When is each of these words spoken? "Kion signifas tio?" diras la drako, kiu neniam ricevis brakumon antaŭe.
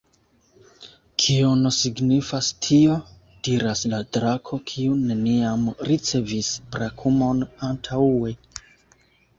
"Kion 1.23 1.67
signifas 1.79 2.49
tio?" 2.67 2.95
diras 3.49 3.85
la 3.93 4.01
drako, 4.17 4.61
kiu 4.73 4.97
neniam 5.05 5.69
ricevis 5.93 6.53
brakumon 6.75 7.47
antaŭe. 7.73 8.37